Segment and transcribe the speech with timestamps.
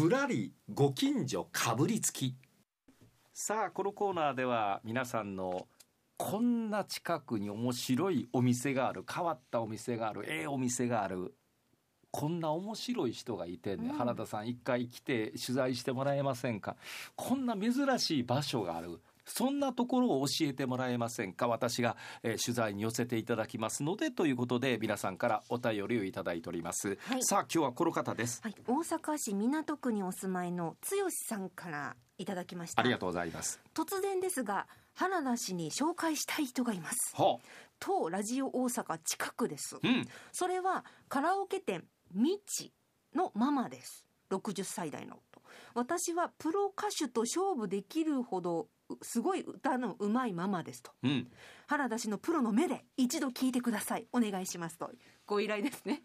[0.00, 2.34] ぶらりご近所かぶりつき。
[3.34, 5.66] さあこのコーナーでは皆さんの
[6.16, 11.34] こんな近くに面白いお店がある変わったお店があるええお店がある
[12.10, 16.76] こんな面白い人がいてんね、うん、原田さん一回来て取材してもらえませんか？
[17.14, 19.00] こんな珍しい場所がある
[19.30, 21.48] そんなところを教えてもらえませんか？
[21.48, 32.80] 私が、えー、取材に寄せていただきますのでということで皆さんからお便りをいただいております、はい、さあ今日はこの方です、はい、大阪市港区にお住まいの剛さんからいただきました。
[32.80, 33.60] ありがとうございます。
[33.74, 37.46] 突然ですが原田氏に紹介したい人がいます、はあ、
[37.78, 42.72] 当ラジオ大阪近くです、うん、それはカラオケ店みち
[43.14, 44.04] のママです。
[44.30, 45.18] 60歳代の
[45.74, 48.68] 私はプロ歌手と勝負できるほど
[49.02, 51.30] すごい歌のうまいママですと、うん、
[51.66, 54.06] 原田氏のプロの目で一度聞いてください。
[54.12, 54.90] お願いしますと。
[55.26, 56.02] ご依頼ですね。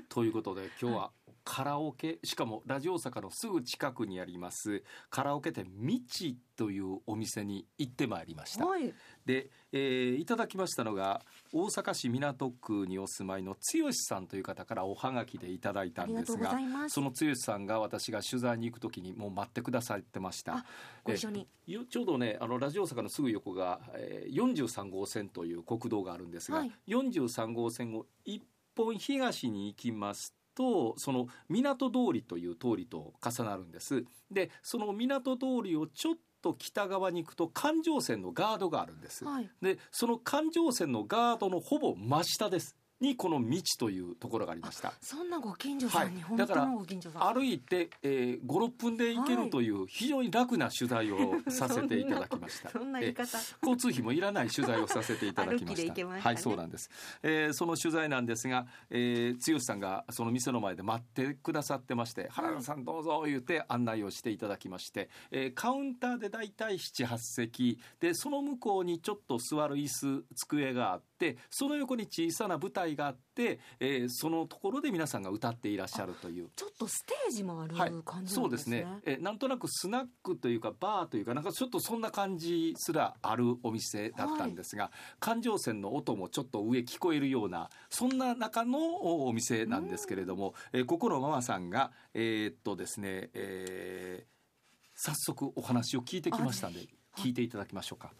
[0.08, 1.10] ということで今日は
[1.46, 8.92] カラオケしかもラジオ大阪のすぐ近くにありますカラオケ店みちというお店に行ってまいりました、はい、
[9.24, 11.22] で、えー、いただきましたのが
[11.52, 20.66] 大阪市港区にお住まいの剛さんという方からおはがきでいただいたんですがその剛さんが私が取材に行く時にもう待ってくださってました。
[21.04, 21.46] ご一緒に。
[21.88, 28.42] ちょうどねあのラジオ大阪のすぐ横が、えー、43号線という国道があるんですが、はい、43号線を一
[28.76, 34.04] 本東に行きますとその港通りという通りと重なるんです。
[34.30, 44.92] でその港通りをちょっと北側に行くと環状線のガードがあるんです、はい、でその環状線のガードのほぼ真下ですにこの道というところがありました。
[45.00, 46.66] そんなご近所さんに、はい、だから
[47.32, 52.70] 歩いて、えー、56分で行けるという非常に楽な取材をさせていただきました。
[52.70, 55.94] そんな言い方、交通費もいらない取材をさせていただきました。
[55.94, 56.90] ね、はいそうなんです、
[57.22, 71.15] えー、その取材なんですが、えー、剛さんがその店の前で待ってくださってまして「原田さんどうぞ」言って案内をしていただきまして、えー、カウンターで大体78席でその向こうにちょっと座る椅子机があって
[71.50, 76.50] その横に小さな舞台があって、えー、そのところで皆さんが歌っていらっしゃるという。
[76.54, 96.80] ちょっとステージもある感じなんですね、そうですね、えー、なんとなくスナックというかバーというかなんかちょっとそんな感じすらあるお店だったんですが、はい、環状線の音もちょっと上聞こえるようなそんな中のお店なんですけれども、えー、ここのママさんがえー、っとですね、えー、早速お話を聞いてきましたんで
[97.16, 98.12] 聞いていただきましょうか。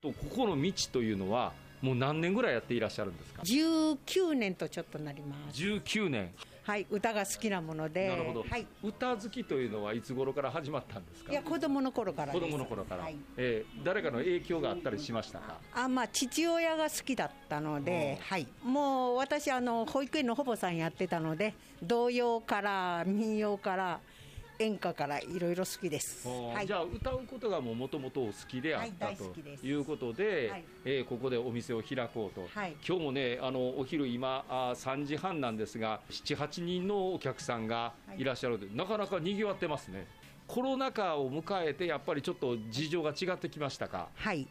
[0.00, 5.62] とここの道というのはもう何年ぐらいやっていらっしゃるんですか？19年とちょっとなります。
[5.62, 6.32] 19年。
[6.64, 8.08] はい歌が好きなもので。
[8.08, 11.32] なるほど、はい、歌好きというのはいつ頃から始まったんですか？
[11.32, 15.56] いや子供の頃から子供の頃から、はい、えー、誰かの影響があったりしましたか？
[15.74, 24.00] あまあ父親が好きだったので、はい、もう私あの保育園の保母さんやってたので童謡から民謡から
[24.58, 38.24] 演歌からいろいろ好きです、はい、じゃあ歌うことがもともと好きであった、はい、ということで、はい、えー、ここでお店を開こうと、はい、今日もねあのお昼今あ3時半なんですが78人のお客さんがい。
[38.28, 40.06] らっしゃるので、なかなかにぎわってますね。
[40.46, 44.08] コロナ禍を迎えてやっぱりちょっと事情が違ってきましたか？
[44.14, 44.46] はい。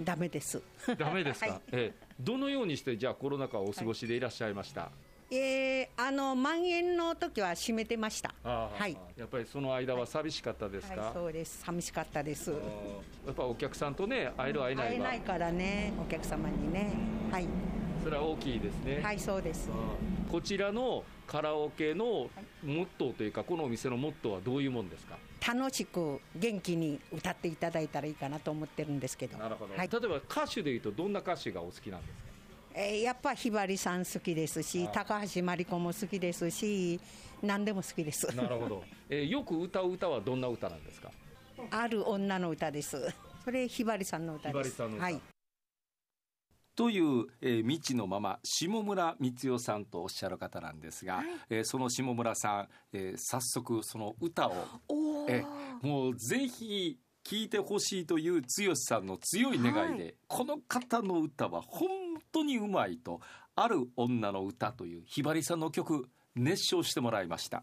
[0.00, 0.62] ダメです。
[0.98, 4.90] ダメですか、 はい、えどのようにしてじゃあコロナ禍をお過ごしでいらっしゃいました、
[5.34, 8.34] えー、あの蔓延の時は閉めてました。
[8.44, 8.94] はい。
[9.16, 10.94] やっぱりその間は寂しかったですか？
[10.94, 11.62] はいはい、そうです。
[11.64, 12.50] 寂しかったです。
[12.50, 12.56] や
[13.32, 16.92] っぱお客さんとね会える会えない会えないからねお客様にね
[17.30, 17.48] はい。
[18.04, 19.00] それは大きいですね。
[19.02, 19.70] はいそうです。
[20.30, 22.28] こちらのカラオケのモ
[22.62, 25.16] ットーというかこのお店のモットーはどういうもんですか？
[25.54, 29.38] 楽しく元気に歌っていただいたらいいかなと思ってるんですけど。
[29.38, 29.74] なるほど。
[29.74, 32.31] はい、例えば歌手でいうとどんな歌手がお好きなんですか？
[32.74, 37.00] えー、やっぱひばりさん好きですし、高橋真理子も好きですし、
[37.42, 38.34] 何でも好きです。
[38.36, 38.84] なるほど。
[39.08, 41.10] えー、よく歌う歌はどんな歌なんですか？
[41.70, 43.12] ある女の歌です。
[43.44, 44.80] それひばりさんの歌です。
[44.80, 45.20] はい。
[46.74, 54.54] という、えー、未知のまま下村光代さんとおっしゃる方なんですが、はい、えー、その下村さん、えー、早速その歌を、
[55.28, 62.01] えー、もうぜひ聞いてほしいという剛さんの強い願いで、はい、この方の歌は本
[62.32, 63.20] 当にうまいと
[63.54, 67.62] 「ある女の歌」というひばりさんの曲熱唱してもらいました。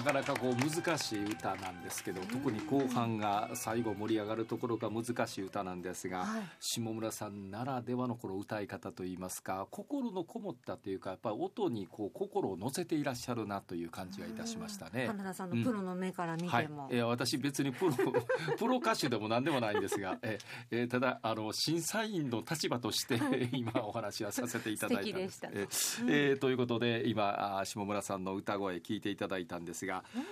[0.00, 15.06] なかなかこう難しい歌なんですけど特に後半が最後盛り上がるところが難しい歌なんですが、はい、下村さんならではのこの歌い方といいますか心のこもったというかやっぱり音にこう心を乗せていらっしゃるなという感じがいたしましたね。
[15.06, 17.92] 花田さんのプロの目から見ても、うんはい、いや私別にプロ
[18.58, 20.38] プロ歌手でも何でもないんですがえ
[20.70, 23.20] えただあの審査員の立場として
[23.52, 26.02] 今お話はさせていただいたんです。
[26.08, 30.22] ええー、ということで今下村さんの歌声聞いていただいたんですですが、うん、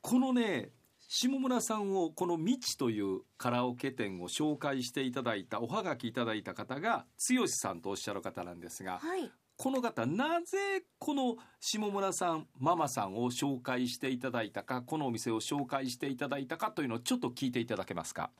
[0.00, 0.70] このね
[1.08, 18.30] 下村さんをこの「未知」というカラオケ店を紹介していただいたおはがきいただいた方が剛さんとおっしゃる方なんですが、はい、この方なぜこの下村さんママさんを紹介していただいたかこのお店を紹介していただいたかというのをちょっと聞いていただけますか？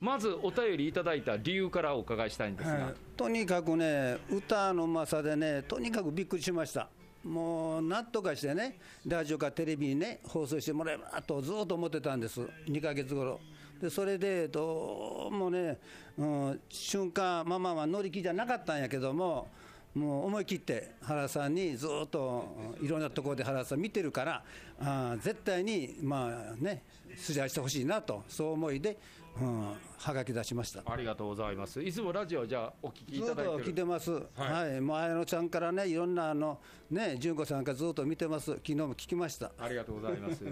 [0.00, 6.88] まずお便りいただいた理由からお伺いしたいんですが、はい、とにかくね歌のうまさでねとにかくびっくりしました
[7.24, 13.40] もうなんとかしてね、ラジオかテレビにね、放送してもらえばとずっと思ってたんです、2か月頃。
[13.80, 15.78] でそれでどうもね、
[16.16, 19.48] うん、瞬間、ママは乗り気じゃなかったんやけども、
[19.94, 24.44] もう思い切って原さんにずっといろんなところで原さん見てるから、
[24.80, 28.98] あ絶対にまあね、取材してほしいなと、そう思いで、
[29.40, 30.82] うん、はがき出しました。
[30.86, 31.82] ありがとうございます。
[31.82, 34.12] いつもラジオじゃお聞きいただいて聞いてます。
[34.12, 34.20] は
[34.66, 36.60] い、はい、もう綾乃ちゃんからねいろんなあの
[36.90, 38.52] ね純子さんがずっと見てます。
[38.52, 39.52] 昨日も聞きました。
[39.58, 40.44] ありがとうございます。
[40.44, 40.48] っ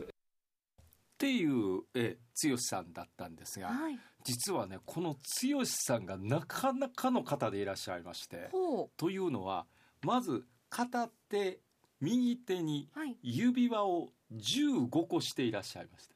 [1.19, 8.51] ていうえ剛さんだったんですが、はい、実はねこの剛さんがなかなかの方でいらっしゃいまして
[8.97, 9.67] というのは
[10.03, 11.61] まず片手
[12.03, 12.89] 右手に
[13.23, 16.15] 指輪を15個していらっしゃいました。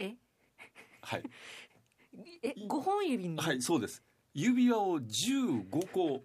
[0.00, 0.14] え？
[1.02, 1.22] はい。
[2.42, 3.36] え五本指に？
[3.36, 4.02] はいそうです。
[4.34, 6.22] 指輪を15個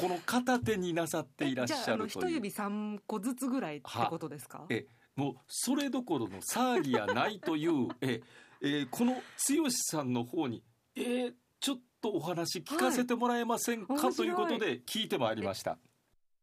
[0.00, 2.28] この片手になさっていらっしゃるという。
[2.28, 4.66] 一指3個ずつぐらいってことですか？
[4.70, 7.88] えもうそれどころの騒ぎやないという。
[8.02, 8.20] え
[8.60, 10.64] えこの剛さんの方に
[10.96, 15.78] えー、ちょっとお話聞かせてもらえませんか、はい、ということで聞いてまいりました。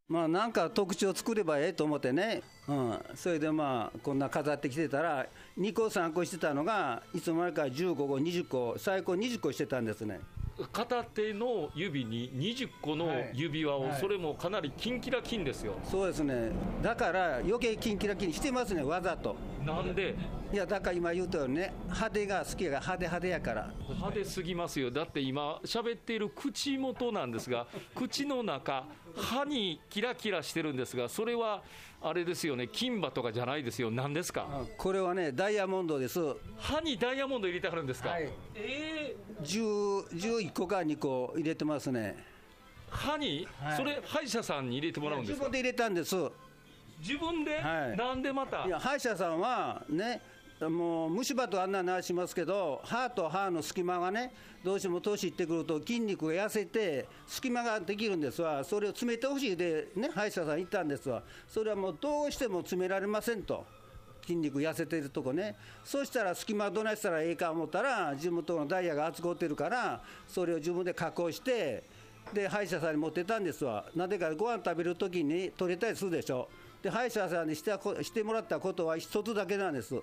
[0.08, 5.26] まあなんか特徴作ればええと思ってね、うん、それでまあこんな飾ってきてたら
[5.58, 10.20] 2個3個してたのがいつの間にか15個20個最高20個してたんですね。
[10.72, 15.74] 片手の指に20個の指輪を、それもかなりキンキラキンですよ。
[15.84, 16.52] そうですね。
[16.82, 19.36] だから余計キンキラキンしてますねわざと。
[19.66, 20.16] なんで
[20.54, 21.74] いやだから今言うとよね。
[21.86, 23.74] 派手が好きが派手派手やから。
[23.90, 24.90] 派手すぎますよ。
[24.92, 31.64] だって今喋っている口元なんですが 口の中歯にキラキラしてるんですがそれは
[32.02, 32.68] あれですよね。
[32.68, 33.90] 金歯とかじゃないですよ。
[33.92, 34.48] 何ですか？
[34.78, 36.20] これはねダイヤモンドです。
[36.58, 42.16] 歯にダイヤモンド入れてはるんですか、はい、ええー、11個か2個入れてますね。
[42.90, 45.46] 歯に、はい、それ歯医者さんに入れてもらうんですか？
[45.48, 46.16] 自分で入れたんです。
[47.00, 48.66] 自分で、はい、なんでまた？
[48.66, 50.22] いや歯医者さんはね
[50.62, 54.34] もう虫歯とあんな話しますけど歯と歯の隙間がね
[54.64, 58.64] どうしても年いってくると筋肉が痩せて隙間ができるんですわ。
[58.64, 59.58] それを詰めてほしい。
[59.58, 61.22] でね歯医者さん行ったんですわ。
[61.48, 63.66] それはもうどうしても詰められませんと。
[64.24, 65.56] 筋肉痩せてるとこね。
[65.84, 71.84] そしたら隙間どないしたらええか思ったら自分とのダイヤが厚こってるからそれを自分で加工して
[72.34, 73.86] で歯医者さんに持ってたんですわ。
[73.94, 76.48] なぜかご飯食べる時に取れたりするでしょ。
[76.82, 77.72] で歯医者さんにして
[78.04, 79.94] してもらったことは一つだけなんです。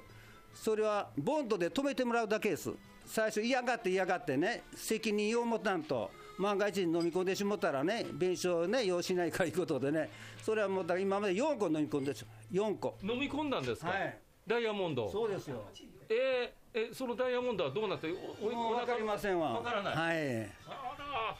[0.54, 2.71] それはボンドで止めてもらうだけです。
[3.04, 4.62] 最初嫌がって嫌がってね。
[4.75, 6.11] 責任を持たんと。
[6.38, 8.06] 万が一に飲み込んでしもたらね。
[8.12, 8.85] 弁償ね。
[8.85, 10.09] 要しないからいうことでね。
[10.42, 12.12] それはもう今まで4個飲み込んで
[12.52, 12.97] 4個。
[13.02, 15.11] 飲み込んだんですか、はい、ダイヤモンド。
[15.11, 15.62] そうですよ。
[16.09, 18.09] えー、えそのダイヤモンドはどうなって
[18.40, 19.54] おお分かりませんわ。
[19.54, 19.97] 分からない。
[19.97, 20.50] はい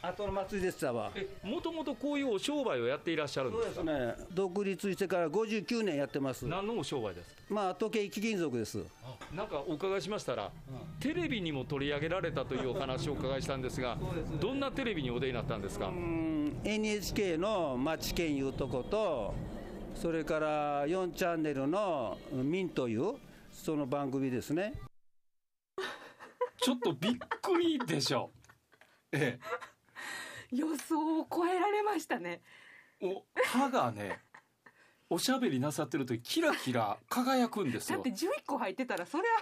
[0.01, 1.11] 後の祭りでしたわ
[1.43, 3.75] もともとこういうお商売をやっていらっしゃるんですか？
[3.75, 4.25] そうですね。
[4.33, 6.45] 独立してから59年やってます。
[6.47, 7.41] 何のお商売ですか？
[7.49, 8.83] まあ時計貴金属です。
[9.33, 13.97] なんかお伺いしましたら、うん、テレビにも取り上げられたというお話をお伺いしたんですが
[14.39, 15.91] どんなテレビにお出になったんですか
[16.63, 19.33] ？NHK の「町県いうとこと
[19.95, 23.15] それから4チャンネルの「ミン」という
[23.51, 24.73] その番組ですね。
[26.61, 28.31] ちょっとびっくりでしょ。
[29.11, 29.62] ええ
[30.53, 32.41] 予想を超えられましたね。
[33.01, 34.19] お歯がね
[35.09, 37.97] おしゃべりなさってる時キラキラ輝くんですよ。
[37.97, 39.41] だって11個入ってたらそれは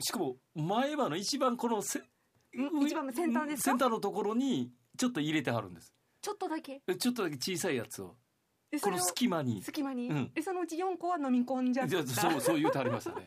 [0.00, 2.02] しかも前歯の一番このせ
[2.52, 3.70] 一番先端ですか？
[3.70, 5.92] 先端のところにちょっと入れてはるんです。
[6.20, 6.80] ちょっとだけ。
[6.98, 8.16] ちょっとだけ小さいやつを。
[8.82, 9.62] この隙間に。
[9.62, 11.96] 隙間に、うん、でそのうち4個は飲み込んじゃった。
[12.06, 13.26] そうそう言うてありましたね。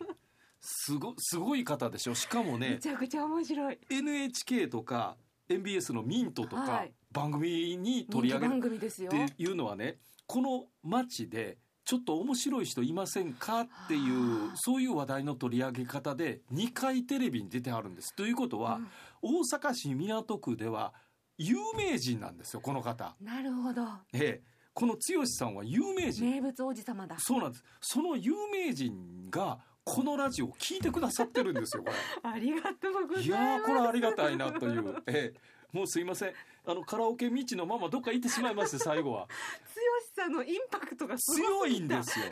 [0.59, 2.15] すごすごい方でしょ。
[2.15, 3.79] しかもねめちゃくちゃ面白い。
[3.89, 5.15] NHK とか
[5.47, 8.75] MBS のミントとか番組に取り上げる。
[8.75, 9.97] っていうのはね
[10.27, 18.15] この街でちょっと面白い人いませんかっていうそういう話題の取り上げ方で2回テレビに出てあるんです。
[18.15, 18.79] ということは、
[19.23, 20.93] うん、大阪市港区では
[21.39, 23.15] 有名人なんですよこの方。
[23.19, 23.81] なるほど。
[24.13, 24.43] ええ。
[24.75, 26.29] この剛さんは有名人。
[26.29, 27.15] 名物王子様だ。
[27.17, 27.63] そうなんです。
[27.81, 31.95] その有名人がこのラジオを聞いてくださってるんですよこれ。
[32.29, 33.27] ありがとうございます。
[33.27, 35.03] いやこれありがたいなという。
[35.07, 36.33] ええもうすいません。
[36.65, 39.27] あのカラオケ未知のままどっか行ってしまいまして最後は。
[40.15, 42.25] 剛さんのインパクトが強いんですよ。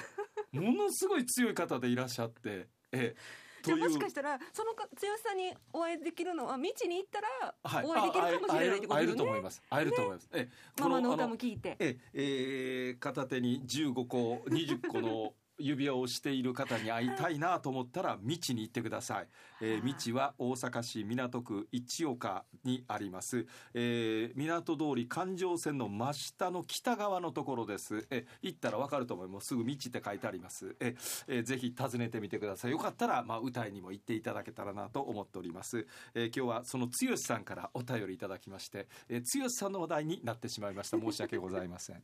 [0.52, 2.68] ものすごい強い方でいらっしゃって。
[2.92, 3.16] ええ
[3.64, 4.86] じゃもしかしたらその剛
[5.24, 9.62] さんにお会いできるのは未知に行ったらお会いできるかもしれないってことですね、会えると思います。
[9.70, 11.76] 会えると思います、えママの歌も聞いて。
[11.80, 19.28] ええー、片手に15個20個の指輪をしている方に会いたいなと思ったら道に行ってください、
[19.62, 28.08] えー、道は大阪市港区一岡にあります、えー、港通り環状線の真下の北側のところです。
[28.10, 29.48] え行ったらわかると思います。
[29.48, 30.76] すぐ道って書いてあります。
[30.80, 30.96] え
[31.28, 32.72] えー、ぜひ訪ねてみてください。
[32.72, 40.98] よかったらまあ歌いにも行っていただけたらなと思っております、えー、今日はその剛さんからお便りいただきまして、えー、剛さんの話題になってしまいました。
[40.98, 42.04] 申し訳ございません